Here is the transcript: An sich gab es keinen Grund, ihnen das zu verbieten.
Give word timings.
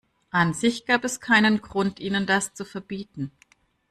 An 0.31 0.55
sich 0.55 0.87
gab 0.87 1.03
es 1.03 1.19
keinen 1.19 1.61
Grund, 1.61 1.99
ihnen 1.99 2.25
das 2.25 2.55
zu 2.55 2.65
verbieten. 2.65 3.31